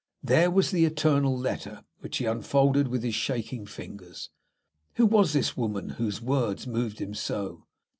There 0.23 0.49
was 0.49 0.71
the 0.71 0.83
eternal 0.85 1.37
letter 1.37 1.83
which 1.99 2.17
he 2.17 2.25
unfolded 2.25 2.87
with 2.87 3.03
his 3.03 3.13
shaking 3.13 3.67
fingers. 3.67 4.31
Who 4.95 5.05
was 5.05 5.33
this 5.33 5.55
woman 5.55 5.89
whose 5.89 6.23
words 6.23 6.65
moved 6.65 6.97
him 6.97 7.13
so? 7.13 7.67